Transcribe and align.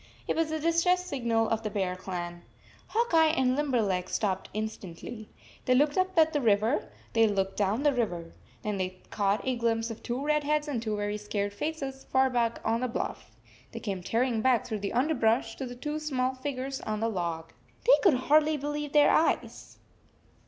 It 0.27 0.35
was 0.35 0.49
the 0.49 0.59
distress 0.59 1.05
signal 1.05 1.47
of 1.49 1.61
the 1.61 1.69
Bear 1.69 1.95
Clan. 1.95 2.41
Hawk 2.87 3.13
Eye 3.13 3.27
and 3.37 3.55
Limberleg 3.55 4.09
stopped 4.09 4.49
instantly. 4.51 5.29
They 5.65 5.75
looked 5.75 5.95
up 5.95 6.15
the 6.15 6.41
river; 6.41 6.91
they 7.13 7.27
looked 7.27 7.55
down 7.55 7.83
the 7.83 7.93
river. 7.93 8.33
Then 8.63 8.77
they 8.77 8.99
caught 9.11 9.45
a 9.47 9.55
glimpse 9.55 9.91
of 9.91 10.01
two 10.01 10.25
red 10.25 10.43
heads 10.43 10.67
and 10.67 10.81
two 10.81 10.95
very 10.97 11.17
scared 11.17 11.53
faces, 11.53 12.07
far 12.11 12.31
back 12.31 12.59
on 12.65 12.81
the 12.81 12.87
bluff. 12.87 13.29
They 13.73 13.79
came 13.79 14.01
tearing 14.01 14.41
back 14.41 14.65
through 14.65 14.79
the 14.79 14.93
underbrush 14.93 15.55
to 15.57 15.67
the 15.67 15.75
two 15.75 15.99
small 15.99 16.33
figures 16.33 16.81
on 16.81 16.99
the 16.99 17.07
log. 17.07 17.53
They 17.85 17.93
could 18.01 18.15
hardly 18.21 18.57
believe 18.57 18.93
their 18.93 19.11
eyes. 19.11 19.77